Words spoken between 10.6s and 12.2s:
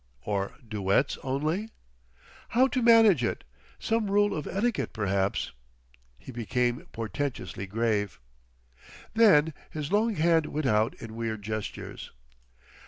out in weird gestures.